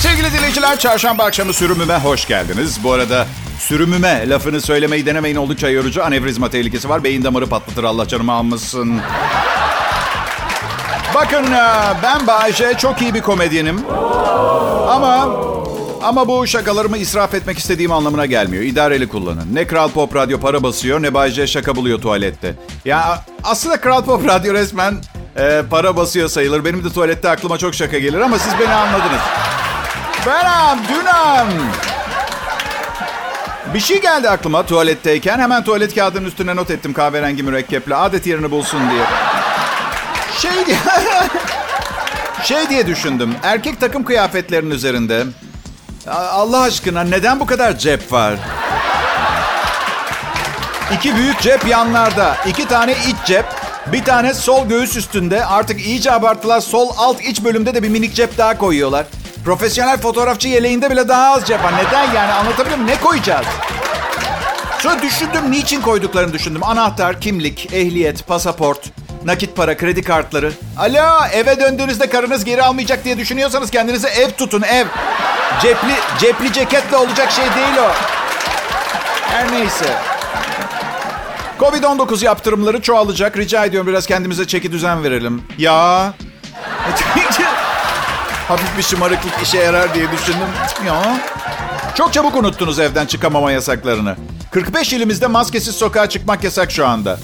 [0.00, 2.84] Sevgili dinleyiciler, çarşamba akşamı sürümüme hoş geldiniz.
[2.84, 3.26] Bu arada
[3.58, 6.04] sürümüme lafını söylemeyi denemeyin oldukça yorucu.
[6.04, 7.04] Anevrizma tehlikesi var.
[7.04, 9.00] Beyin damarı patlatır Allah canımı almasın.
[11.14, 11.64] Bakın e,
[12.02, 13.80] ben Bayece çok iyi bir komedyenim.
[14.88, 15.28] Ama
[16.02, 18.62] ama bu şakalarımı israf etmek istediğim anlamına gelmiyor.
[18.62, 19.54] İdareli kullanın.
[19.54, 22.54] Ne Kral Pop Radyo para basıyor ne Bayece şaka buluyor tuvalette.
[22.84, 24.94] Ya aslında Kral Pop Radyo resmen
[25.38, 26.64] e, para basıyor sayılır.
[26.64, 29.20] Benim de tuvalette aklıma çok şaka gelir ama siz beni anladınız.
[30.26, 31.70] Benim, dünüm.
[33.74, 35.38] Bir şey geldi aklıma tuvaletteyken.
[35.38, 37.96] Hemen tuvalet kağıdının üstüne not ettim kahverengi mürekkeple.
[37.96, 39.04] Adet yerini bulsun diye.
[40.38, 40.78] Şey diye...
[42.44, 43.34] şey diye düşündüm.
[43.42, 45.24] Erkek takım kıyafetlerinin üzerinde.
[46.06, 48.34] Allah aşkına neden bu kadar cep var?
[50.94, 52.36] İki büyük cep yanlarda.
[52.46, 53.44] iki tane iç cep.
[53.86, 55.44] Bir tane sol göğüs üstünde.
[55.44, 56.60] Artık iyice abarttılar.
[56.60, 59.06] Sol alt iç bölümde de bir minik cep daha koyuyorlar.
[59.44, 61.60] Profesyonel fotoğrafçı yeleğinde bile daha az cep.
[61.64, 62.90] Neden yani anlatabiliyor muyum?
[62.90, 63.46] Ne koyacağız?
[64.78, 66.62] Sonra düşündüm niçin koyduklarını düşündüm.
[66.64, 68.80] Anahtar, kimlik, ehliyet, pasaport,
[69.24, 70.52] nakit para, kredi kartları.
[70.78, 74.86] Alo eve döndüğünüzde karınız geri almayacak diye düşünüyorsanız kendinize ev tutun ev.
[75.62, 77.90] Cepli, cepli ceketle olacak şey değil o.
[79.30, 79.94] Her neyse.
[81.60, 83.36] Covid-19 yaptırımları çoğalacak.
[83.36, 85.42] Rica ediyorum biraz kendimize çeki düzen verelim.
[85.58, 86.12] Ya.
[88.50, 90.48] Hafif bir şımarıklık işe yarar diye düşündüm.
[90.86, 91.20] Ya.
[91.94, 94.16] Çok çabuk unuttunuz evden çıkamama yasaklarını.
[94.50, 97.18] 45 ilimizde maskesiz sokağa çıkmak yasak şu anda.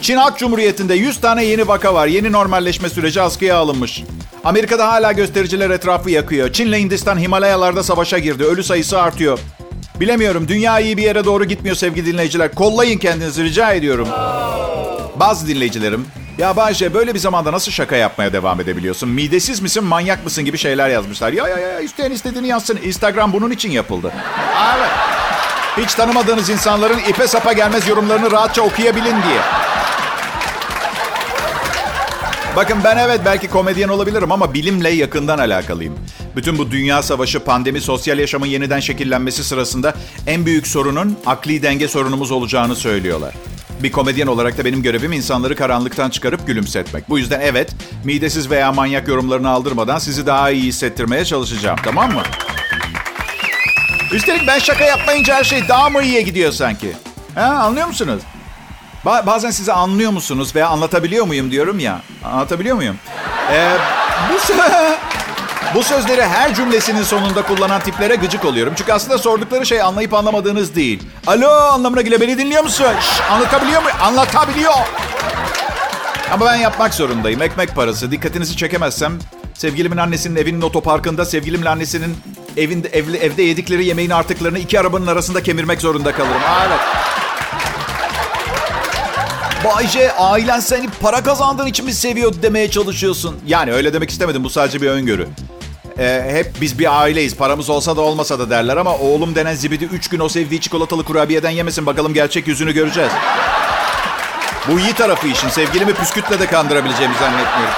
[0.00, 2.06] Çin Halk Cumhuriyeti'nde 100 tane yeni vaka var.
[2.06, 4.02] Yeni normalleşme süreci askıya alınmış.
[4.44, 6.52] Amerika'da hala göstericiler etrafı yakıyor.
[6.52, 8.44] Çin'le Hindistan Himalayalarda savaşa girdi.
[8.44, 9.38] Ölü sayısı artıyor.
[10.00, 10.48] Bilemiyorum.
[10.48, 12.54] Dünya iyi bir yere doğru gitmiyor sevgili dinleyiciler.
[12.54, 14.08] Kollayın kendinizi rica ediyorum.
[15.16, 16.06] Bazı dinleyicilerim
[16.40, 19.08] ya Bayce böyle bir zamanda nasıl şaka yapmaya devam edebiliyorsun?
[19.08, 21.32] Midesiz misin, manyak mısın gibi şeyler yazmışlar.
[21.32, 22.78] Ya ya ya isteyen istediğini yazsın.
[22.84, 24.12] Instagram bunun için yapıldı.
[24.78, 24.90] Evet.
[25.76, 29.40] Hiç tanımadığınız insanların ipe sapa gelmez yorumlarını rahatça okuyabilin diye.
[32.56, 35.98] Bakın ben evet belki komedyen olabilirim ama bilimle yakından alakalıyım.
[36.36, 39.94] Bütün bu dünya savaşı, pandemi, sosyal yaşamın yeniden şekillenmesi sırasında
[40.26, 43.34] en büyük sorunun akli denge sorunumuz olacağını söylüyorlar.
[43.82, 47.08] Bir komedyen olarak da benim görevim insanları karanlıktan çıkarıp gülümsetmek.
[47.08, 47.70] Bu yüzden evet,
[48.04, 51.78] midesiz veya manyak yorumlarını aldırmadan sizi daha iyi hissettirmeye çalışacağım.
[51.84, 52.22] Tamam mı?
[54.12, 56.92] Üstelik ben şaka yapmayınca her şey daha mı iyiye gidiyor sanki?
[57.34, 58.22] Ha, anlıyor musunuz?
[59.04, 62.00] Ba- bazen size anlıyor musunuz veya anlatabiliyor muyum diyorum ya.
[62.24, 62.96] Anlatabiliyor muyum?
[63.52, 63.70] Ee,
[64.32, 64.34] bu,
[65.74, 68.72] bu sözleri her cümlesinin sonunda kullanan tiplere gıcık oluyorum.
[68.76, 71.02] Çünkü aslında sordukları şey anlayıp anlamadığınız değil.
[71.26, 72.20] Alo anlamına geliyor.
[72.20, 72.86] Beni dinliyor musun?
[73.00, 73.96] Şş, anlatabiliyor muyum?
[74.02, 74.74] Anlatabiliyor.
[76.32, 77.42] Ama ben yapmak zorundayım.
[77.42, 78.10] Ekmek parası.
[78.10, 79.12] Dikkatinizi çekemezsem
[79.54, 82.16] sevgilimin annesinin evinin otoparkında sevgilimle annesinin
[82.56, 86.42] evinde evli, evde yedikleri yemeğin artıklarını iki arabanın arasında kemirmek zorunda kalırım.
[86.48, 86.80] Aa, evet.
[89.64, 93.36] Bayce ailen seni para kazandığın için mi seviyor demeye çalışıyorsun?
[93.46, 95.28] Yani öyle demek istemedim bu sadece bir öngörü.
[95.98, 99.84] Ee, hep biz bir aileyiz paramız olsa da olmasa da derler ama oğlum denen zibidi
[99.84, 103.12] 3 gün o sevdiği çikolatalı kurabiyeden yemesin bakalım gerçek yüzünü göreceğiz.
[104.68, 107.74] Bu iyi tarafı işin sevgilimi püskütle de kandırabileceğimi zannetmiyorum.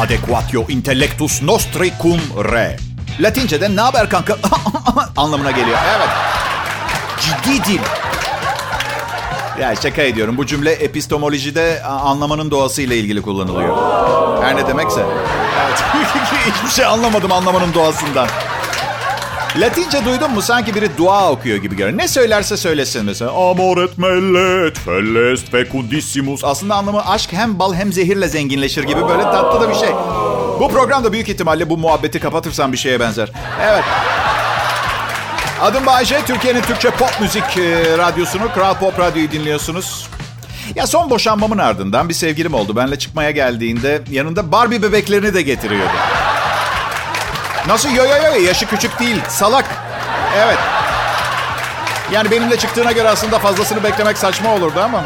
[0.00, 2.20] Adequatio intellectus nostri cum
[2.52, 2.76] re.
[3.20, 4.36] Latince'de ne haber kanka
[5.16, 5.78] anlamına geliyor.
[5.96, 6.08] Evet.
[7.20, 7.80] Ciddi dil.
[9.60, 10.36] Ya şaka ediyorum.
[10.36, 13.76] Bu cümle epistemolojide anlamanın doğasıyla ilgili kullanılıyor.
[14.42, 15.02] Her ne demekse.
[16.46, 18.28] Hiçbir şey anlamadım anlamanın doğasından.
[19.56, 22.02] Latince duydun mu sanki biri dua okuyor gibi görünüyor.
[22.02, 23.30] Ne söylerse söylesin mesela.
[23.30, 26.44] Amor et mellet, fellest fecundissimus.
[26.44, 29.90] Aslında anlamı aşk hem bal hem zehirle zenginleşir gibi böyle tatlı da bir şey.
[30.60, 33.30] Bu programda büyük ihtimalle bu muhabbeti kapatırsam bir şeye benzer.
[33.62, 33.84] Evet.
[35.62, 36.20] Adım Bayece.
[36.26, 40.08] Türkiye'nin Türkçe pop müzik e, radyosunu, Kral Pop Radyo'yu dinliyorsunuz.
[40.74, 42.76] Ya son boşanmamın ardından bir sevgilim oldu.
[42.76, 45.92] Benle çıkmaya geldiğinde yanında Barbie bebeklerini de getiriyordu.
[47.66, 47.90] Nasıl?
[47.90, 49.20] Yo yo yo yaşı küçük değil.
[49.28, 49.64] Salak.
[50.38, 50.58] Evet.
[52.12, 55.04] Yani benimle çıktığına göre aslında fazlasını beklemek saçma olurdu ama.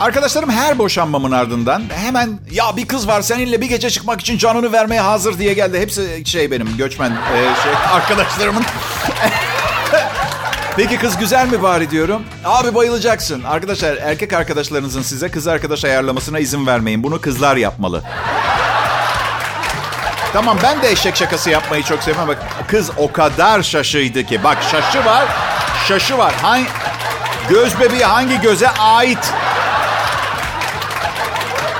[0.00, 4.72] Arkadaşlarım her boşanmamın ardından hemen ya bir kız var seninle bir gece çıkmak için canını
[4.72, 5.80] vermeye hazır diye geldi.
[5.80, 8.64] Hepsi şey benim göçmen e, şey arkadaşlarımın.
[10.76, 12.22] Peki kız güzel mi bari diyorum.
[12.44, 13.42] Abi bayılacaksın.
[13.42, 17.02] Arkadaşlar erkek arkadaşlarınızın size kız arkadaş ayarlamasına izin vermeyin.
[17.02, 18.02] Bunu kızlar yapmalı.
[20.32, 22.28] Tamam ben de eşek şakası yapmayı çok seviyorum.
[22.28, 22.38] Bak
[22.68, 24.44] kız o kadar şaşıydı ki.
[24.44, 25.24] Bak şaşı var,
[25.88, 26.34] şaşı var.
[26.42, 26.66] Hangi,
[27.48, 29.32] göz bebeği hangi göze ait?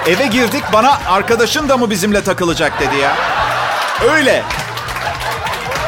[0.06, 3.16] Eve girdik bana arkadaşın da mı bizimle takılacak dedi ya.
[4.14, 4.42] Öyle.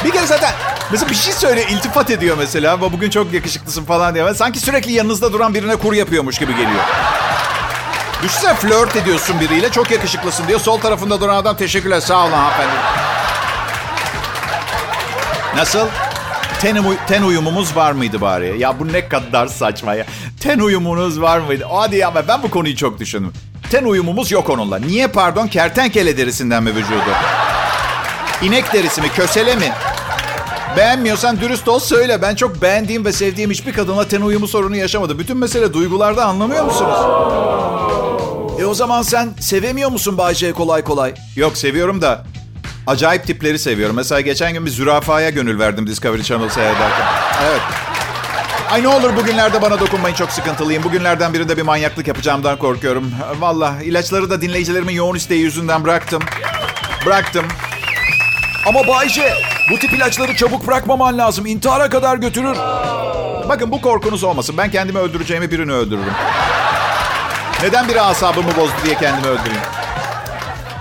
[0.05, 0.51] Bir kere zaten
[0.91, 2.73] mesela bir şey söyle iltifat ediyor mesela.
[2.73, 4.35] Ama bugün çok yakışıklısın falan diye.
[4.35, 6.81] Sanki sürekli yanınızda duran birine kur yapıyormuş gibi geliyor.
[8.23, 10.61] Düşünsene flört ediyorsun biriyle çok yakışıklısın diyor.
[10.61, 12.71] Sol tarafında duran adam teşekkürler sağ olun hanımefendi.
[15.57, 15.87] Nasıl?
[16.61, 18.55] Ten, uy- ten uyumumuz var mıydı bari?
[18.59, 20.07] Ya bu ne kadar saçma ya.
[20.41, 21.67] Ten uyumunuz var mıydı?
[21.73, 23.33] Hadi ya ben bu konuyu çok düşündüm.
[23.71, 24.79] Ten uyumumuz yok onunla.
[24.79, 25.47] Niye pardon?
[25.47, 26.95] Kertenkele derisinden mi vücudu?
[28.43, 29.09] İnek derisi mi?
[29.09, 29.73] Kösele mi?
[30.77, 32.23] Beğenmiyorsan dürüst ol söyle.
[32.23, 35.19] Ben çok beğendiğim ve sevdiğim hiçbir kadınla ten uyumu sorunu yaşamadım.
[35.19, 36.99] Bütün mesele duygularda anlamıyor musunuz?
[38.61, 41.15] E o zaman sen sevemiyor musun Bayce'yi kolay kolay?
[41.37, 42.25] Yok seviyorum da
[42.87, 43.97] acayip tipleri seviyorum.
[43.97, 47.07] Mesela geçen gün bir zürafaya gönül verdim Discovery Channel seyrederken.
[47.45, 47.61] Evet.
[48.71, 50.83] Ay ne olur bugünlerde bana dokunmayın çok sıkıntılıyım.
[50.83, 53.11] Bugünlerden birinde bir manyaklık yapacağımdan korkuyorum.
[53.41, 56.23] Valla ilaçları da dinleyicilerimin yoğun isteği yüzünden bıraktım.
[57.07, 57.45] Bıraktım.
[58.67, 59.35] Ama Bayce
[59.71, 61.47] bu tip ilaçları çabuk bırakmaman lazım.
[61.47, 62.57] İntihara kadar götürür.
[63.49, 64.55] Bakın bu korkunuz olmasın.
[64.59, 66.13] Ben kendimi öldüreceğimi birini öldürürüm.
[67.63, 69.63] Neden biri asabımı bozdu diye kendimi öldüreyim?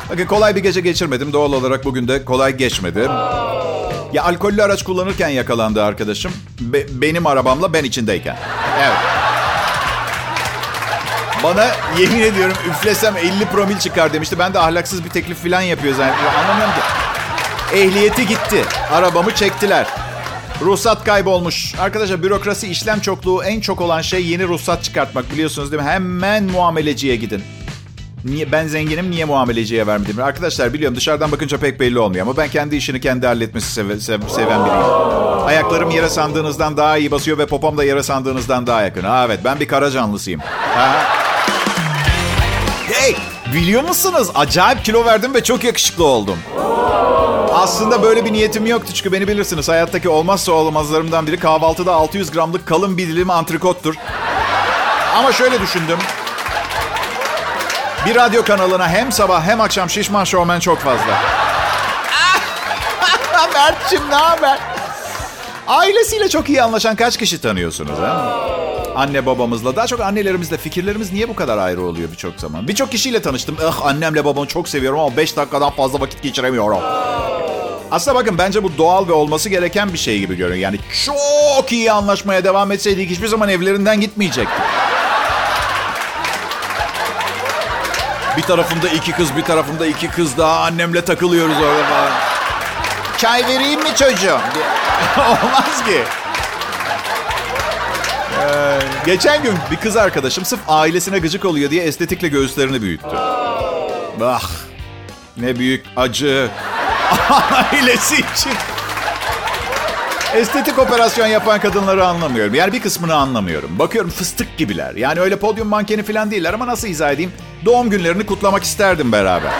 [0.10, 1.34] Bakın kolay bir gece geçirmedim.
[1.34, 3.00] Doğal olarak bugün de kolay geçmedi.
[4.14, 6.32] Ya alkollü araç kullanırken yakalandı arkadaşım.
[6.60, 8.38] Be- benim arabamla ben içindeyken.
[8.80, 8.98] Evet.
[11.44, 11.68] Bana
[12.00, 14.40] yemin ediyorum üflesem 50 promil çıkar demişti.
[14.40, 16.34] Ben de ahlaksız bir teklif falan yapıyor zannediyorum.
[16.40, 16.80] Anlamıyorum ki.
[17.74, 18.66] Ehliyeti gitti.
[18.92, 19.88] Arabamı çektiler.
[20.62, 21.74] Ruhsat kaybolmuş.
[21.80, 25.90] Arkadaşlar bürokrasi işlem çokluğu en çok olan şey yeni ruhsat çıkartmak biliyorsunuz değil mi?
[25.90, 27.44] Hemen muameleciye gidin.
[28.26, 30.24] Niye ben zenginim niye muameleciye vermedim?
[30.24, 34.28] Arkadaşlar biliyorum dışarıdan bakınca pek belli olmuyor ama ben kendi işini kendi halletmesi seve- sev-
[34.30, 34.84] seven biriyim.
[35.46, 39.04] Ayaklarım yere sandığınızdan daha iyi basıyor ve popom da yere sandığınızdan daha yakın.
[39.04, 40.40] Ha evet ben bir kara canlısıyım.
[40.76, 40.96] Ha.
[42.94, 43.16] Hey
[43.54, 44.28] biliyor musunuz?
[44.36, 46.38] Acayip kilo verdim ve çok yakışıklı oldum.
[47.54, 49.70] Aslında böyle bir niyetim yoktu çünkü beni bilirsiniz.
[49.70, 53.96] Hayattaki olmazsa olmazlarımdan biri kahvaltıda 600 gramlık kalın bir dilim antrikottur.
[55.18, 55.98] Ama şöyle düşündüm.
[58.06, 61.04] Bir radyo kanalına hem sabah hem akşam şişman şovmen çok fazla.
[63.54, 64.60] Mert'cim ne haber?
[65.68, 68.36] Ailesiyle çok iyi anlaşan kaç kişi tanıyorsunuz ha?
[68.96, 72.68] Anne babamızla, daha çok annelerimizle fikirlerimiz niye bu kadar ayrı oluyor birçok zaman?
[72.68, 73.58] Birçok kişiyle tanıştım.
[73.66, 76.80] Ah annemle babamı çok seviyorum ama 5 dakikadan fazla vakit geçiremiyorum.
[77.94, 80.62] Aslında bakın bence bu doğal ve olması gereken bir şey gibi görünüyor.
[80.62, 84.64] Yani çok iyi anlaşmaya devam etseydik hiçbir zaman evlerinden gitmeyecektik.
[88.38, 92.12] Bir tarafımda iki kız, bir tarafımda iki kız daha annemle takılıyoruz orada falan.
[93.18, 94.40] Çay vereyim mi çocuğum?
[95.18, 96.04] Olmaz ki.
[98.42, 103.18] Ee, geçen gün bir kız arkadaşım sırf ailesine gıcık oluyor diye estetikle göğüslerini büyüttü.
[104.24, 104.50] Ah,
[105.38, 106.50] ne büyük acı.
[107.72, 108.52] Ailesi için.
[110.36, 112.56] Estetik operasyon yapan kadınları anlamıyorum.
[112.56, 113.80] Yani bir kısmını anlamıyorum.
[113.80, 114.96] Bakıyorum fıstık gibiler.
[114.96, 117.32] Yani öyle podyum mankeni falan değiller ama nasıl izah edeyim?
[117.66, 119.52] Doğum günlerini kutlamak isterdim beraber.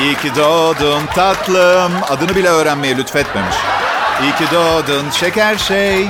[0.00, 1.92] İyi ki doğdun tatlım.
[2.10, 3.56] Adını bile öğrenmeye lütfetmemiş.
[4.22, 6.08] İyi ki doğdun şeker şey.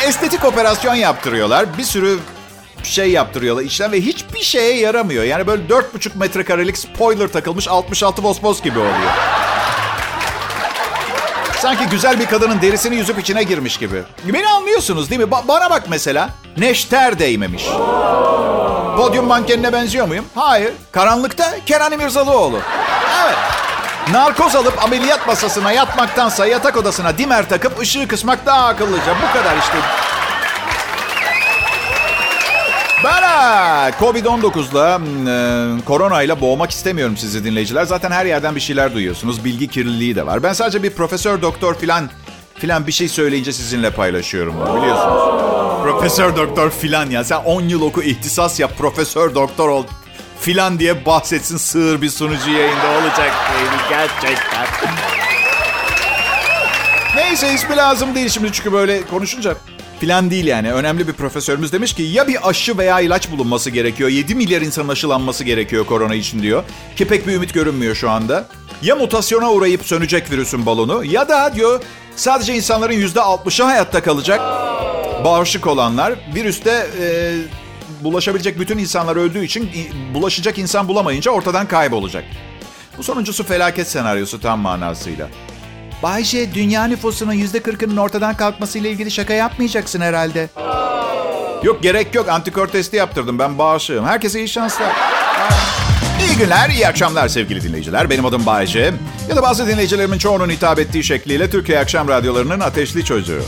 [0.06, 1.78] Estetik operasyon yaptırıyorlar.
[1.78, 2.18] Bir sürü
[2.86, 5.24] şey yaptırıyorlar işlem ve hiçbir şeye yaramıyor.
[5.24, 9.10] Yani böyle 4,5 metrekarelik spoiler takılmış 66 vosvos gibi oluyor.
[11.58, 14.02] Sanki güzel bir kadının derisini yüzüp içine girmiş gibi.
[14.24, 15.26] Beni anlıyorsunuz değil mi?
[15.26, 16.30] Ba- bana bak mesela.
[16.56, 17.64] Neşter değmemiş.
[18.96, 20.24] Podyum mankenine benziyor muyum?
[20.34, 20.72] Hayır.
[20.92, 22.58] Karanlıkta Kenan İmirzalıoğlu.
[23.24, 23.36] Evet.
[24.12, 29.14] Narkoz alıp ameliyat masasına yatmaktansa yatak odasına dimer takıp ışığı kısmak daha akıllıca.
[29.28, 29.74] Bu kadar işte.
[33.04, 37.84] Ben ha, Covid-19'la, e, koronayla boğmak istemiyorum sizi dinleyiciler.
[37.84, 39.44] Zaten her yerden bir şeyler duyuyorsunuz.
[39.44, 40.42] Bilgi kirliliği de var.
[40.42, 42.10] Ben sadece bir profesör doktor filan
[42.54, 45.22] filan bir şey söyleyince sizinle paylaşıyorum bunu biliyorsunuz.
[45.82, 47.24] Profesör doktor filan ya.
[47.24, 49.84] Sen 10 yıl oku ihtisas yap profesör doktor ol
[50.40, 54.66] filan diye bahsetsin sığır bir sunucu yayında olacak değil gerçekten.
[57.16, 59.54] Neyse ismi lazım değil şimdi çünkü böyle konuşunca
[60.00, 60.72] filan değil yani.
[60.72, 64.10] Önemli bir profesörümüz demiş ki ya bir aşı veya ilaç bulunması gerekiyor.
[64.10, 66.64] 7 milyar insanın aşılanması gerekiyor korona için diyor.
[66.96, 68.46] Ki pek bir ümit görünmüyor şu anda.
[68.82, 71.82] Ya mutasyona uğrayıp sönecek virüsün balonu ya da diyor
[72.16, 74.40] sadece insanların %60'ı hayatta kalacak.
[75.24, 77.36] Bağışık olanlar virüste e,
[78.04, 79.70] bulaşabilecek bütün insanlar öldüğü için
[80.14, 82.24] bulaşacak insan bulamayınca ortadan kaybolacak.
[82.98, 85.28] Bu sonuncusu felaket senaryosu tam manasıyla.
[86.02, 90.48] Bayce, dünya nüfusunun yüzde kırkının ortadan kalkmasıyla ilgili şaka yapmayacaksın herhalde.
[91.62, 92.28] Yok gerek yok.
[92.28, 93.38] Antikor testi yaptırdım.
[93.38, 94.06] Ben bağışığım.
[94.06, 94.92] Herkese iyi şanslar.
[96.20, 98.10] İyi günler, iyi akşamlar sevgili dinleyiciler.
[98.10, 98.92] Benim adım Bayece.
[99.28, 103.42] Ya da bazı dinleyicilerimin çoğunun hitap ettiği şekliyle Türkiye Akşam Radyoları'nın ateşli çocuğu.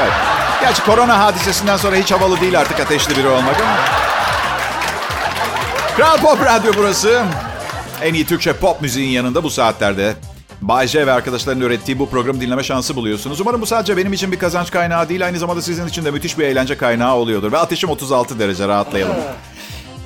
[0.00, 0.12] Evet.
[0.60, 3.76] Gerçi korona hadisesinden sonra hiç havalı değil artık ateşli biri olmak ama.
[5.96, 7.22] Kral Pop Radyo burası.
[8.02, 10.14] En iyi Türkçe pop müziğin yanında bu saatlerde.
[10.60, 13.40] Bayce ve arkadaşlarının ürettiği bu programı dinleme şansı buluyorsunuz.
[13.40, 16.38] Umarım bu sadece benim için bir kazanç kaynağı değil, aynı zamanda sizin için de müthiş
[16.38, 17.52] bir eğlence kaynağı oluyordur.
[17.52, 19.16] Ve ateşim 36 derece rahatlayalım.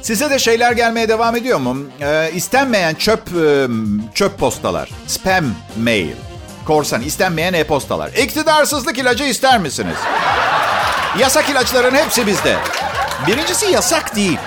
[0.03, 1.77] Size de şeyler gelmeye devam ediyor mu?
[2.01, 3.67] Ee, istenmeyen çöp e,
[4.15, 5.45] çöp postalar, spam
[5.83, 6.13] mail,
[6.65, 8.11] korsan, istenmeyen e-postalar.
[8.13, 9.97] İktidarsızlık ilacı ister misiniz?
[11.19, 12.57] Yasak ilaçların hepsi bizde.
[13.27, 14.39] Birincisi yasak değil.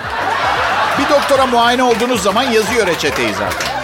[0.99, 3.74] Bir doktora muayene olduğunuz zaman yazıyor reçeteyi zaten.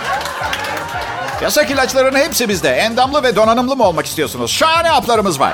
[1.41, 2.69] Yasak ilaçların hepsi bizde.
[2.69, 4.51] Endamlı ve donanımlı mı olmak istiyorsunuz?
[4.51, 5.53] Şahane haplarımız var.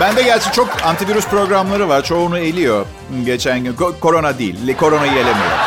[0.00, 2.02] Bende gerçi çok antivirüs programları var.
[2.04, 2.86] Çoğunu eliyor
[3.24, 3.72] geçen gün.
[3.74, 4.76] Ko- korona değil.
[4.76, 5.58] Koronayı elemiyor.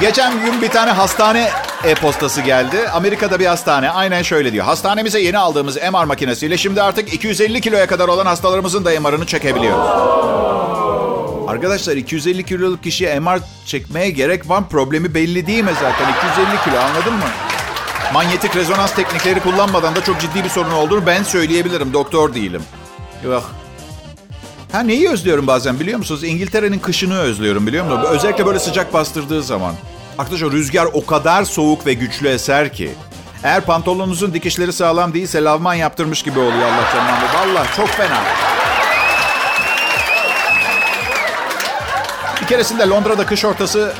[0.00, 1.50] Geçen gün bir tane hastane
[1.84, 2.88] e-postası geldi.
[2.92, 4.64] Amerika'da bir hastane aynen şöyle diyor.
[4.64, 9.86] Hastanemize yeni aldığımız MR makinesiyle şimdi artık 250 kiloya kadar olan hastalarımızın da MR'ını çekebiliyoruz.
[11.50, 14.68] Arkadaşlar 250 kiloluk kişiye MR çekmeye gerek var.
[14.68, 16.08] Problemi belli değil mi zaten?
[16.08, 17.30] 250 kilo anladın mı?
[18.12, 21.92] Manyetik rezonans teknikleri kullanmadan da çok ciddi bir sorun olduğunu ben söyleyebilirim.
[21.92, 22.62] Doktor değilim.
[23.24, 23.50] Yok.
[24.72, 26.24] Ha neyi özlüyorum bazen biliyor musunuz?
[26.24, 28.06] İngiltere'nin kışını özlüyorum biliyor musunuz?
[28.10, 29.74] Özellikle böyle sıcak bastırdığı zaman.
[30.18, 32.90] Arkadaşlar rüzgar o kadar soğuk ve güçlü eser ki.
[33.44, 37.34] Eğer pantolonunuzun dikişleri sağlam değilse lavman yaptırmış gibi oluyor Allah canına.
[37.34, 38.20] Valla çok fena.
[42.50, 43.92] Keresinde Londra'da kış ortası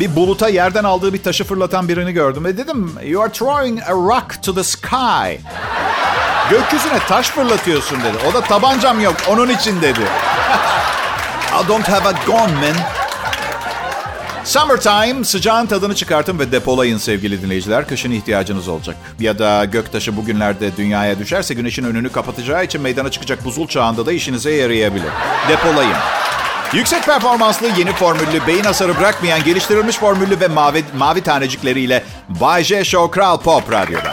[0.00, 2.44] bir buluta yerden aldığı bir taşı fırlatan birini gördüm.
[2.44, 5.36] Ve dedim, you are throwing a rock to the sky.
[6.50, 8.16] Gökyüzüne taş fırlatıyorsun dedi.
[8.30, 10.00] O da tabancam yok, onun için dedi.
[11.64, 12.76] I don't have a gun man.
[14.44, 17.88] Summertime, sıcağın tadını çıkartın ve depolayın sevgili dinleyiciler.
[17.88, 18.96] Kışın ihtiyacınız olacak.
[19.20, 24.12] Ya da göktaşı bugünlerde dünyaya düşerse güneşin önünü kapatacağı için meydana çıkacak buzul çağında da
[24.12, 25.10] işinize yarayabilir.
[25.48, 25.96] Depolayın.
[26.72, 32.84] Yüksek performanslı, yeni formüllü, beyin hasarı bırakmayan, geliştirilmiş formüllü ve mavi, mavi tanecikleriyle Bay J
[32.84, 34.12] Show Kral Pop Radyo'da.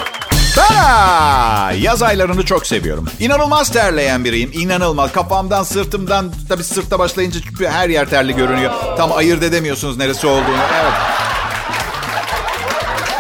[0.56, 1.72] Ta!
[1.72, 3.08] Yaz aylarını çok seviyorum.
[3.20, 4.52] İnanılmaz terleyen biriyim.
[4.54, 5.12] İnanılmaz.
[5.12, 7.40] Kafamdan, sırtımdan, tabii sırtta başlayınca
[7.72, 8.74] her yer terli görünüyor.
[8.98, 10.58] Tam ayırt edemiyorsunuz neresi olduğunu.
[10.82, 10.94] Evet.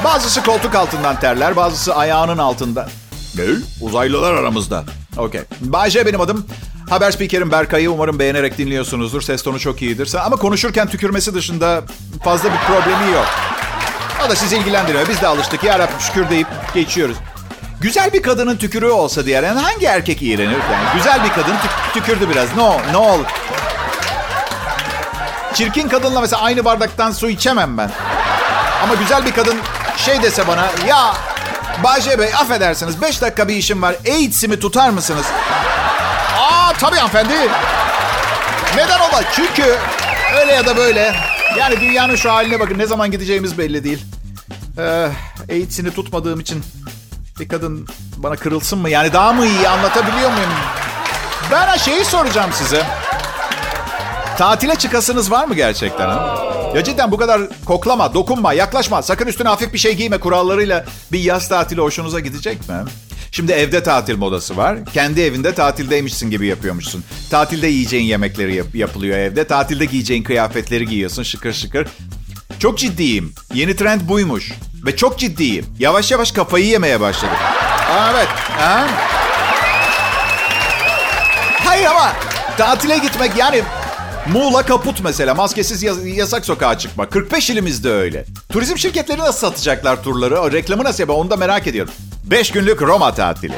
[0.03, 2.89] Bazısı koltuk altından terler, bazısı ayağının altında.
[3.35, 3.43] Ne?
[3.81, 4.83] Uzaylılar aramızda.
[5.17, 5.41] Okey.
[5.61, 6.45] Bayce benim adım.
[6.89, 9.21] Haber spikerim Berkay'ı umarım beğenerek dinliyorsunuzdur.
[9.21, 10.13] Ses tonu çok iyidir.
[10.25, 11.81] Ama konuşurken tükürmesi dışında
[12.23, 13.25] fazla bir problemi yok.
[14.25, 15.07] O da sizi ilgilendiriyor.
[15.09, 15.63] Biz de alıştık.
[15.63, 17.17] Ya Rabbim şükür deyip geçiyoruz.
[17.81, 20.51] Güzel bir kadının tükürüğü olsa diğer yani hangi erkek iğrenir?
[20.51, 22.55] Yani güzel bir kadın tük- tükürdü biraz.
[22.55, 23.19] No, ne ol?
[25.53, 27.91] Çirkin kadınla mesela aynı bardaktan su içemem ben.
[28.83, 29.57] Ama güzel bir kadın
[29.97, 31.13] şey dese bana ya
[31.83, 33.95] Bahçe Bey affedersiniz 5 dakika bir işim var.
[34.09, 35.25] AIDS'imi tutar mısınız?
[36.79, 37.33] Tabii hanımefendi.
[38.75, 39.23] Neden ola?
[39.35, 39.75] Çünkü
[40.39, 41.15] öyle ya da böyle.
[41.59, 44.05] Yani dünyanın şu haline bakın ne zaman gideceğimiz belli değil.
[44.77, 45.09] Ee,
[45.49, 46.63] AIDS'ini tutmadığım için
[47.39, 48.89] bir kadın bana kırılsın mı?
[48.89, 50.49] Yani daha mı iyi anlatabiliyor muyum?
[51.51, 52.83] Ben şeyi soracağım size.
[54.37, 56.09] Tatile çıkasınız var mı gerçekten?
[56.09, 56.37] Ha?
[56.75, 61.19] Ya cidden bu kadar koklama, dokunma, yaklaşma, sakın üstüne hafif bir şey giyme kurallarıyla bir
[61.19, 62.75] yaz tatili hoşunuza gidecek mi?
[63.35, 64.77] Şimdi evde tatil modası var.
[64.93, 67.03] Kendi evinde tatildeymişsin gibi yapıyormuşsun.
[67.31, 69.47] Tatilde yiyeceğin yemekleri yap- yapılıyor evde.
[69.47, 71.87] Tatilde giyeceğin kıyafetleri giyiyorsun şıkır şıkır.
[72.59, 73.33] Çok ciddiyim.
[73.53, 74.51] Yeni trend buymuş.
[74.85, 75.65] Ve çok ciddiyim.
[75.79, 77.35] Yavaş yavaş kafayı yemeye başladım.
[77.89, 78.27] Aa, evet.
[78.57, 78.87] Ha?
[81.65, 82.13] Hayır ama
[82.57, 83.61] tatile gitmek yani
[84.31, 85.33] Muğla kaput mesela.
[85.35, 87.09] Maskesiz yas- yasak sokağa çıkma.
[87.09, 88.25] 45 ilimizde öyle.
[88.51, 90.39] Turizm şirketleri nasıl satacaklar turları?
[90.39, 91.13] O reklamı nasıl yapar?
[91.13, 91.93] Onu da merak ediyorum.
[92.25, 93.53] 5 günlük Roma tatili.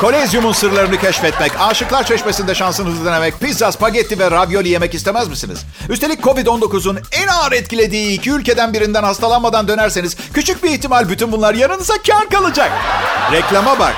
[0.00, 5.58] Kolezyumun sırlarını keşfetmek, Aşıklar Çeşmesi'nde şansınızı denemek, pizza, spagetti ve ravioli yemek istemez misiniz?
[5.88, 11.54] Üstelik Covid-19'un en ağır etkilediği iki ülkeden birinden hastalanmadan dönerseniz küçük bir ihtimal bütün bunlar
[11.54, 12.70] yanınıza kar kalacak.
[13.32, 13.94] Reklama bak.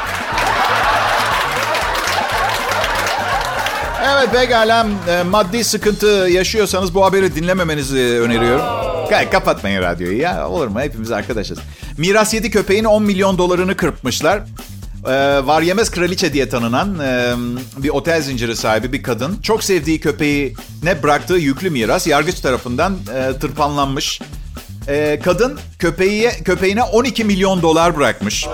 [4.12, 4.86] Evet pekala
[5.30, 8.95] maddi sıkıntı yaşıyorsanız bu haberi dinlememenizi öneriyorum.
[9.10, 11.58] Ka- kapatmayın radyoyu ya olur mu hepimiz arkadaşız.
[11.98, 14.42] Miras yedi köpeğin 10 milyon dolarını kırpmışlar.
[15.06, 15.12] Ee,
[15.46, 17.34] var yemez kraliçe diye tanınan e,
[17.76, 19.38] bir otel zinciri sahibi bir kadın.
[19.42, 24.20] Çok sevdiği köpeği ne bıraktığı yüklü miras yargıç tarafından e, tırpanlanmış.
[24.88, 28.46] E, kadın köpeğe, köpeğine 12 milyon dolar bırakmış.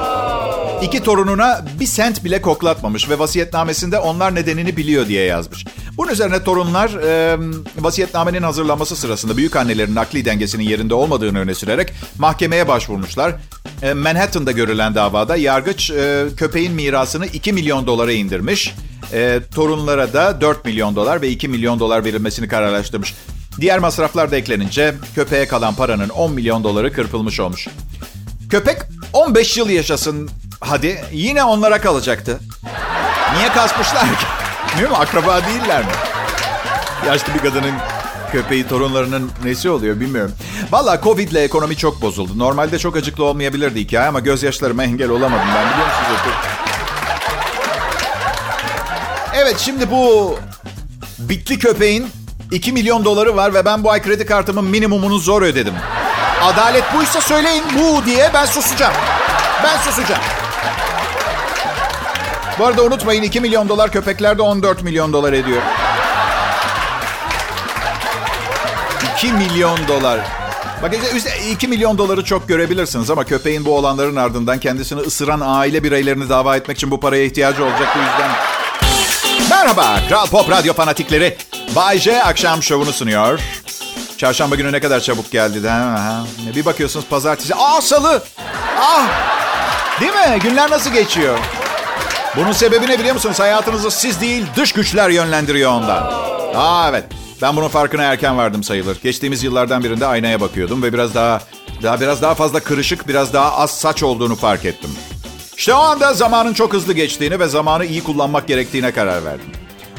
[0.82, 5.64] İki torununa bir sent bile koklatmamış ve vasiyetnamesinde onlar nedenini biliyor diye yazmış.
[5.96, 7.38] Bunun üzerine torunlar e,
[7.78, 13.34] vasiyetnamenin hazırlanması sırasında büyük annelerin akli dengesinin yerinde olmadığını öne sürerek mahkemeye başvurmuşlar.
[13.82, 18.74] E, Manhattan'da görülen davada yargıç e, köpeğin mirasını 2 milyon dolara indirmiş.
[19.12, 23.14] E, torunlara da 4 milyon dolar ve 2 milyon dolar verilmesini kararlaştırmış.
[23.60, 27.68] Diğer masraflar da eklenince köpeğe kalan paranın 10 milyon doları kırpılmış olmuş.
[28.50, 28.76] Köpek
[29.12, 30.30] 15 yıl yaşasın
[30.62, 32.40] hadi yine onlara kalacaktı.
[33.36, 34.26] Niye kasmışlar ki?
[34.78, 34.96] Değil mi?
[34.96, 35.92] Akraba değiller mi?
[37.06, 37.74] Yaşlı bir kadının
[38.32, 40.32] köpeği torunlarının nesi oluyor bilmiyorum.
[40.70, 42.38] Valla Covid ile ekonomi çok bozuldu.
[42.38, 46.34] Normalde çok acıklı olmayabilirdi hikaye ama gözyaşlarıma engel olamadım ben biliyor musunuz?
[49.34, 50.36] Evet şimdi bu
[51.18, 52.06] bitli köpeğin
[52.50, 55.74] 2 milyon doları var ve ben bu ay kredi kartımın minimumunu zor ödedim.
[56.42, 58.94] Adalet buysa söyleyin bu diye ben susacağım.
[59.64, 60.22] Ben susacağım.
[62.58, 65.62] Bu arada unutmayın 2 milyon dolar köpeklerde 14 milyon dolar ediyor.
[69.16, 70.20] 2 milyon dolar.
[70.82, 75.84] Bak işte 2 milyon doları çok görebilirsiniz ama köpeğin bu olanların ardından kendisini ısıran aile
[75.84, 78.30] bireylerini dava etmek için bu paraya ihtiyacı olacak bu yüzden.
[79.50, 81.36] Merhaba Kral Pop Radyo fanatikleri.
[81.76, 83.40] Bay J akşam şovunu sunuyor.
[84.18, 85.68] Çarşamba günü ne kadar çabuk geldi.
[85.68, 86.24] Ha?
[86.56, 87.54] Bir bakıyorsunuz pazartesi.
[87.54, 88.22] Aa salı.
[88.80, 89.06] Ah.
[90.00, 90.38] Değil mi?
[90.42, 91.38] Günler nasıl geçiyor?
[92.36, 93.40] Bunun sebebi ne biliyor musunuz?
[93.40, 96.12] Hayatınızı siz değil dış güçler yönlendiriyor ondan.
[96.54, 97.04] Aa evet.
[97.42, 98.98] Ben bunun farkına erken vardım sayılır.
[99.02, 101.40] Geçtiğimiz yıllardan birinde aynaya bakıyordum ve biraz daha
[101.82, 104.90] daha biraz daha fazla kırışık, biraz daha az saç olduğunu fark ettim.
[105.56, 109.46] İşte o anda zamanın çok hızlı geçtiğini ve zamanı iyi kullanmak gerektiğine karar verdim.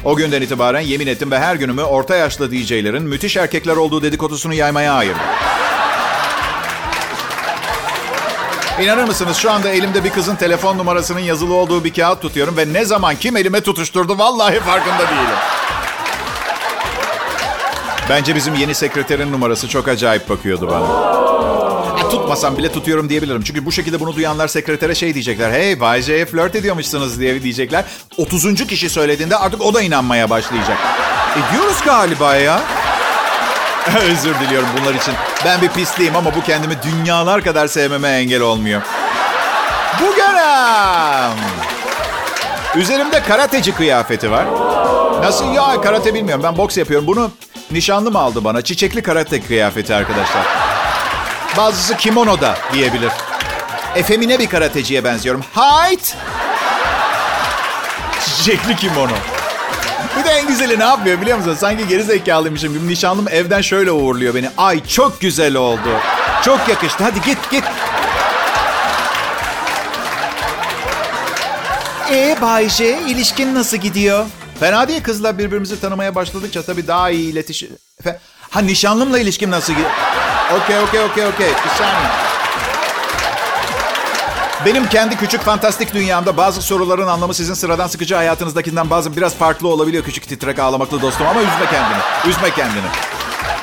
[0.04, 4.54] O günden itibaren yemin ettim ve her günümü orta yaşlı DJ'lerin müthiş erkekler olduğu dedikodusunu
[4.54, 5.22] yaymaya ayırdım.
[8.80, 12.72] İnanır mısınız şu anda elimde bir kızın telefon numarasının yazılı olduğu bir kağıt tutuyorum ve
[12.72, 15.38] ne zaman kim elime tutuşturdu vallahi farkında değilim.
[18.08, 21.14] Bence bizim yeni sekreterin numarası çok acayip bakıyordu bana.
[21.98, 23.42] Ya, tutmasam bile tutuyorum diyebilirim.
[23.42, 25.52] Çünkü bu şekilde bunu duyanlar sekretere şey diyecekler.
[25.52, 27.84] Hey Bay J'ye flört ediyormuşsunuz diye diyecekler.
[28.16, 28.66] 30.
[28.66, 30.78] kişi söylediğinde artık o da inanmaya başlayacak.
[31.32, 32.60] Ediyoruz galiba ya.
[34.10, 35.14] Özür diliyorum bunlar için.
[35.44, 38.82] Ben bir pisliyim ama bu kendimi dünyalar kadar sevmeme engel olmuyor.
[40.00, 41.38] Bugünüm.
[42.74, 44.46] Üzerimde karateci kıyafeti var.
[45.22, 46.44] Nasıl ya karate bilmiyorum.
[46.44, 47.06] Ben boks yapıyorum.
[47.06, 47.30] Bunu
[47.70, 48.62] nişanlım aldı bana.
[48.62, 50.42] Çiçekli karate kıyafeti arkadaşlar.
[51.56, 53.12] Bazısı kimono da diyebilir.
[53.94, 55.44] Efemine bir karateciye benziyorum.
[55.54, 56.16] Hayt!
[58.24, 59.12] Çiçekli kimono.
[60.18, 61.56] Bir de en güzeli ne yapıyor biliyor musun?
[61.60, 62.88] Sanki geri zekalıymışım gibi.
[62.88, 64.50] Nişanlım evden şöyle uğurluyor beni.
[64.58, 65.88] Ay çok güzel oldu.
[66.44, 67.04] Çok yakıştı.
[67.04, 67.64] Hadi git git.
[72.10, 74.26] E Bayce, ilişkin nasıl gidiyor?
[74.60, 77.68] Fena değil kızla birbirimizi tanımaya başladıkça tabii daha iyi iletişim...
[78.50, 79.90] Ha nişanlımla ilişkim nasıl gidiyor?
[80.56, 81.48] Okey, okey, okey, okey.
[81.48, 82.33] Bir saniye.
[84.66, 89.68] Benim kendi küçük fantastik dünyamda bazı soruların anlamı sizin sıradan sıkıcı hayatınızdakinden bazı biraz farklı
[89.68, 91.98] olabiliyor küçük titrek ağlamaklı dostum ama üzme kendini.
[92.26, 92.86] Üzme kendini.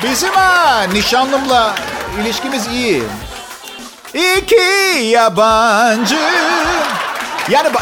[0.03, 1.75] Bizim ha nişanlımla
[2.21, 3.03] ilişkimiz iyi.
[4.13, 6.19] İki yabancı.
[7.49, 7.69] Yani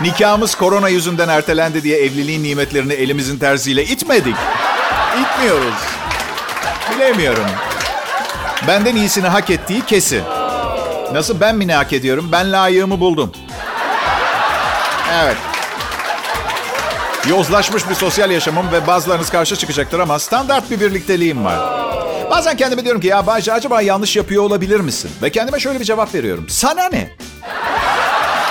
[0.00, 4.36] nikahımız korona yüzünden ertelendi diye evliliğin nimetlerini elimizin tersiyle itmedik.
[5.20, 5.74] İtmiyoruz.
[6.94, 7.46] Bilemiyorum.
[8.68, 10.22] Benden iyisini hak ettiği kesin.
[11.12, 12.28] Nasıl ben mi ne hak ediyorum?
[12.32, 13.32] Ben layığımı buldum.
[15.14, 15.36] Evet.
[17.28, 21.58] Yozlaşmış bir sosyal yaşamım ve bazılarınız karşı çıkacaktır ama standart bir birlikteliğim var.
[22.30, 25.10] Bazen kendime diyorum ki ya Bayce acaba yanlış yapıyor olabilir misin?
[25.22, 26.46] Ve kendime şöyle bir cevap veriyorum.
[26.48, 27.10] Sana ne?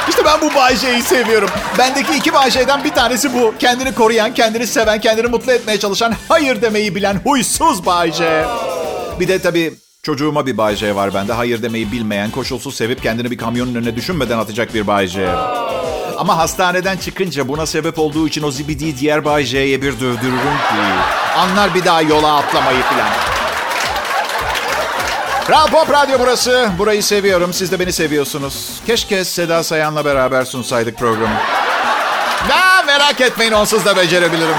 [0.10, 1.50] İşte ben bu Bayce'yi seviyorum.
[1.78, 3.54] Bendeki iki Bayce'den bir tanesi bu.
[3.60, 8.46] Kendini koruyan, kendini seven, kendini mutlu etmeye çalışan, hayır demeyi bilen huysuz Bayce.
[9.20, 9.74] Bir de tabii
[10.08, 11.34] çocuğuma bir Bayce var bende.
[11.34, 15.30] Hayır demeyi bilmeyen, koşulsuz sevip kendini bir kamyonun önüne düşünmeden atacak bir Bayce.
[16.18, 20.76] Ama hastaneden çıkınca buna sebep olduğu için o zibidiyi diğer Bay J'ye bir dövdürürüm ki.
[21.38, 23.10] Anlar bir daha yola atlamayı falan.
[25.48, 26.70] Kral Pop Radyo burası.
[26.80, 27.54] Burayı seviyorum.
[27.54, 28.80] Siz de beni seviyorsunuz.
[28.88, 31.36] Keşke Seda Sayan'la beraber sunsaydık programı.
[32.50, 34.56] Ya merak etmeyin onsuz da becerebilirim.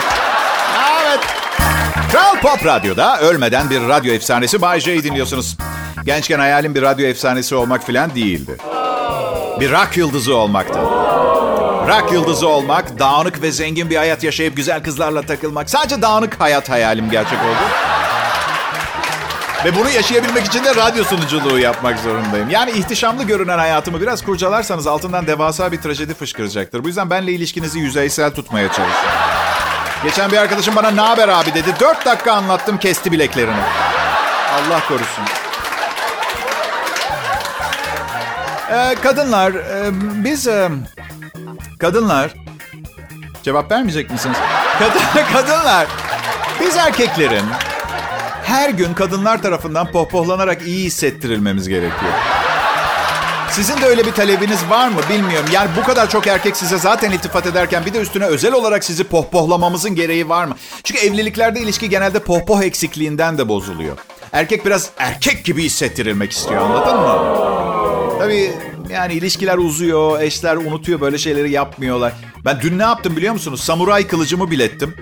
[2.12, 5.56] Kral Pop Radyo'da ölmeden bir radyo efsanesi Bay J'yi dinliyorsunuz.
[6.04, 8.56] Gençken hayalim bir radyo efsanesi olmak falan değildi.
[9.60, 10.78] Bir rock yıldızı olmaktı.
[11.88, 15.70] Rock yıldızı olmak, dağınık ve zengin bir hayat yaşayıp güzel kızlarla takılmak.
[15.70, 17.68] Sadece dağınık hayat hayalim gerçek oldu.
[19.64, 22.50] Ve bunu yaşayabilmek için de radyo sunuculuğu yapmak zorundayım.
[22.50, 26.84] Yani ihtişamlı görünen hayatımı biraz kurcalarsanız altından devasa bir trajedi fışkıracaktır.
[26.84, 29.37] Bu yüzden benle ilişkinizi yüzeysel tutmaya çalışın.
[30.04, 31.74] Geçen bir arkadaşım bana ne haber abi dedi.
[31.80, 33.62] Dört dakika anlattım kesti bileklerini.
[34.54, 35.24] Allah korusun.
[38.72, 39.90] Ee, kadınlar, e,
[40.24, 40.70] biz e,
[41.78, 42.34] kadınlar
[43.42, 44.36] cevap vermeyecek misiniz?
[44.78, 45.00] Kadın,
[45.32, 45.86] kadınlar,
[46.60, 47.44] biz erkeklerin
[48.44, 52.12] her gün kadınlar tarafından pohpohlanarak iyi hissettirilmemiz gerekiyor.
[53.58, 55.48] Sizin de öyle bir talebiniz var mı bilmiyorum.
[55.52, 59.04] Yani bu kadar çok erkek size zaten iltifat ederken bir de üstüne özel olarak sizi
[59.04, 60.56] pohpohlamamızın gereği var mı?
[60.84, 63.96] Çünkü evliliklerde ilişki genelde pohpoh eksikliğinden de bozuluyor.
[64.32, 68.18] Erkek biraz erkek gibi hissettirilmek istiyor anladın mı?
[68.18, 68.52] Tabii
[68.90, 72.12] yani ilişkiler uzuyor, eşler unutuyor böyle şeyleri yapmıyorlar.
[72.44, 73.60] Ben dün ne yaptım biliyor musunuz?
[73.60, 74.94] Samuray kılıcımı bilettim.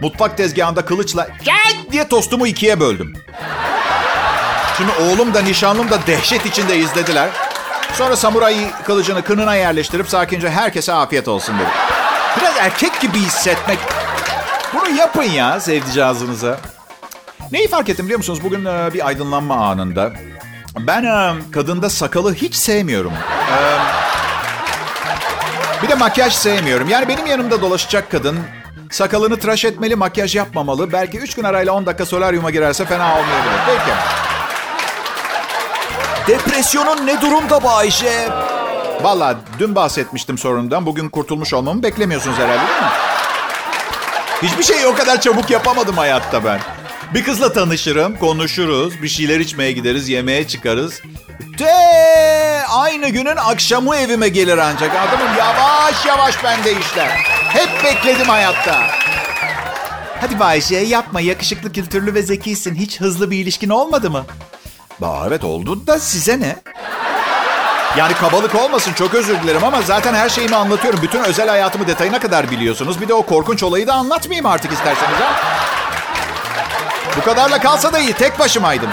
[0.00, 3.12] Mutfak tezgahında kılıçla gel diye tostumu ikiye böldüm.
[4.76, 7.47] Şimdi oğlum da nişanlım da dehşet içinde izlediler.
[7.94, 11.68] Sonra samuray kılıcını kınına yerleştirip sakince herkese afiyet olsun dedi.
[12.40, 13.78] Biraz erkek gibi hissetmek.
[14.74, 16.58] Bunu yapın ya sevdicazınıza.
[17.52, 18.40] Neyi fark ettim biliyor musunuz?
[18.44, 20.12] Bugün e, bir aydınlanma anında.
[20.78, 23.12] Ben e, kadında sakalı hiç sevmiyorum.
[23.52, 23.58] E,
[25.82, 26.88] bir de makyaj sevmiyorum.
[26.88, 28.38] Yani benim yanımda dolaşacak kadın
[28.90, 30.92] sakalını tıraş etmeli, makyaj yapmamalı.
[30.92, 33.60] Belki 3 gün arayla 10 dakika solaryuma girerse fena olmayabilir.
[33.66, 33.90] Peki.
[36.28, 38.28] Depresyonun ne durumda Bayşe?
[39.02, 40.86] Valla dün bahsetmiştim sorundan.
[40.86, 42.88] Bugün kurtulmuş olmamı beklemiyorsunuz herhalde değil mi?
[44.42, 46.60] Hiçbir şeyi o kadar çabuk yapamadım hayatta ben.
[47.14, 51.02] Bir kızla tanışırım, konuşuruz, bir şeyler içmeye gideriz, yemeğe çıkarız.
[51.58, 51.72] De
[52.68, 54.90] aynı günün akşamı evime gelir ancak.
[54.96, 57.08] Adamım yavaş yavaş bende işler.
[57.48, 58.86] Hep bekledim hayatta.
[60.20, 62.74] Hadi Bayşe yapma yakışıklı, kültürlü ve zekisin.
[62.74, 64.24] Hiç hızlı bir ilişkin olmadı mı?
[65.02, 66.56] Aa, evet oldu da size ne?
[67.96, 71.02] Yani kabalık olmasın çok özür dilerim ama zaten her şeyimi anlatıyorum.
[71.02, 73.00] Bütün özel hayatımı detayına kadar biliyorsunuz.
[73.00, 75.32] Bir de o korkunç olayı da anlatmayayım artık isterseniz ha.
[77.16, 78.12] Bu kadarla kalsa da iyi.
[78.12, 78.88] Tek başımaydım.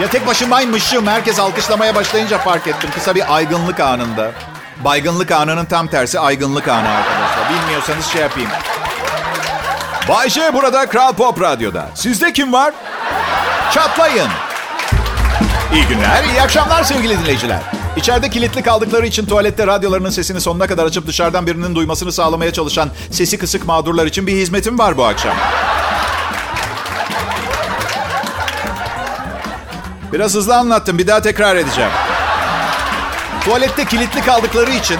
[0.00, 1.06] Ya tek başımaymışım.
[1.06, 2.90] Herkes alkışlamaya başlayınca fark ettim.
[2.94, 4.30] Kısa bir aygınlık anında.
[4.76, 7.50] Baygınlık anının tam tersi aygınlık anı arkadaşlar.
[7.50, 8.50] Bilmiyorsanız şey yapayım.
[10.08, 11.88] Bayşe burada Kral Pop Radyo'da.
[11.94, 12.74] Sizde kim var?
[13.74, 14.28] Çatlayın.
[15.72, 17.60] İyi günler, iyi akşamlar sevgili dinleyiciler.
[17.96, 22.90] İçeride kilitli kaldıkları için tuvalette radyolarının sesini sonuna kadar açıp dışarıdan birinin duymasını sağlamaya çalışan
[23.10, 25.34] sesi kısık mağdurlar için bir hizmetim var bu akşam.
[30.12, 31.90] Biraz hızlı anlattım, bir daha tekrar edeceğim.
[33.44, 34.98] Tuvalette kilitli kaldıkları için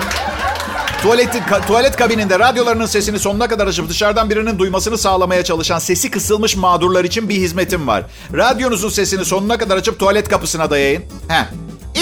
[1.02, 6.10] Tuvaleti, ka, tuvalet kabininde radyolarının sesini sonuna kadar açıp dışarıdan birinin duymasını sağlamaya çalışan sesi
[6.10, 8.02] kısılmış mağdurlar için bir hizmetim var.
[8.34, 11.04] Radyonuzun sesini sonuna kadar açıp tuvalet kapısına dayayın.
[11.28, 11.44] Heh.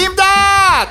[0.03, 0.87] İmdat!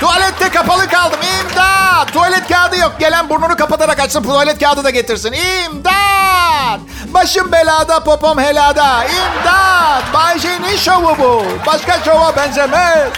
[0.00, 1.18] Tuvalette kapalı kaldım.
[1.40, 2.12] İmdat!
[2.12, 2.92] Tuvalet kağıdı yok.
[3.00, 5.32] Gelen burnunu kapatarak açsın tuvalet kağıdı da getirsin.
[5.32, 6.80] İmdat!
[7.14, 9.04] Başım belada, popom helada.
[9.04, 10.14] İmdat!
[10.14, 11.42] Bayşe'nin şovu bu.
[11.66, 13.08] Başka şova benzemez.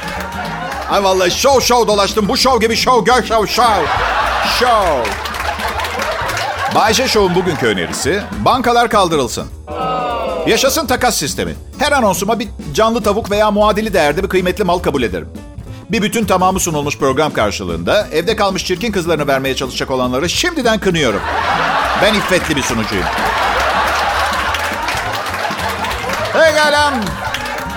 [0.92, 2.28] Ay vallahi show show dolaştım.
[2.28, 3.86] Bu show gibi show, gör show, show.
[4.58, 5.10] Show.
[6.74, 9.46] Bayşe Show'un bugünkü önerisi bankalar kaldırılsın.
[10.46, 11.54] Yaşasın takas sistemi.
[11.78, 15.28] Her anonsuma bir canlı tavuk veya muadili değerde bir kıymetli mal kabul ederim.
[15.90, 21.20] Bir bütün tamamı sunulmuş program karşılığında evde kalmış çirkin kızlarını vermeye çalışacak olanları şimdiden kınıyorum.
[22.02, 23.06] Ben iffetli bir sunucuyum.
[26.32, 26.94] Pekala.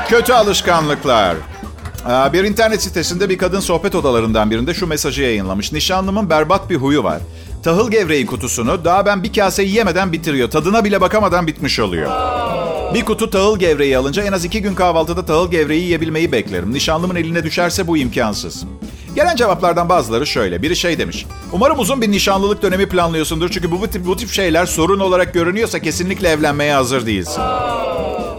[0.09, 1.35] Kötü alışkanlıklar.
[2.05, 5.71] Bir internet sitesinde bir kadın sohbet odalarından birinde şu mesajı yayınlamış.
[5.71, 7.19] Nişanlımın berbat bir huyu var.
[7.63, 10.49] Tahıl gevreği kutusunu daha ben bir kase yiyemeden bitiriyor.
[10.49, 12.11] Tadına bile bakamadan bitmiş oluyor.
[12.93, 16.73] Bir kutu tahıl gevreği alınca en az iki gün kahvaltıda tahıl gevreği yiyebilmeyi beklerim.
[16.73, 18.65] Nişanlımın eline düşerse bu imkansız.
[19.15, 20.61] Gelen cevaplardan bazıları şöyle.
[20.61, 21.25] Biri şey demiş.
[21.51, 23.49] Umarım uzun bir nişanlılık dönemi planlıyorsundur.
[23.49, 27.41] Çünkü bu tip, bu tip şeyler sorun olarak görünüyorsa kesinlikle evlenmeye hazır değilsin.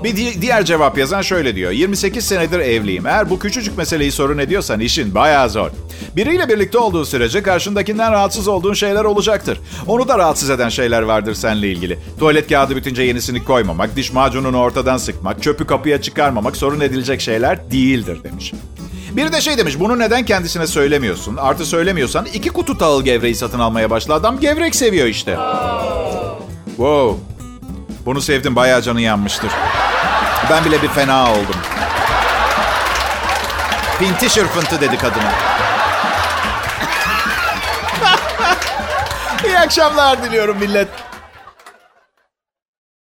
[0.06, 1.70] Bir di- diğer cevap yazan şöyle diyor.
[1.70, 3.06] 28 senedir evliyim.
[3.06, 5.70] Eğer bu küçücük meseleyi sorun ediyorsan işin bayağı zor.
[6.16, 9.60] Biriyle birlikte olduğu sürece karşındakinden rahatsız olduğun şeyler olacaktır.
[9.86, 11.98] Onu da rahatsız eden şeyler vardır seninle ilgili.
[12.18, 17.70] Tuvalet kağıdı bitince yenisini koymamak, diş macununu ortadan sıkmak, çöpü kapıya çıkarmamak sorun edilecek şeyler
[17.70, 18.52] değildir demiş.
[19.12, 21.36] Biri de şey demiş, bunu neden kendisine söylemiyorsun?
[21.36, 24.14] Artı söylemiyorsan iki kutu tahıl gevreği satın almaya başla.
[24.14, 25.36] Adam gevrek seviyor işte.
[26.66, 27.16] Wow.
[28.06, 29.50] Bunu sevdim, bayağı canı yanmıştır.
[30.50, 31.56] Ben bile bir fena oldum.
[33.98, 35.32] Pinti şırfıntı dedi kadına.
[39.44, 40.88] İyi akşamlar diliyorum millet.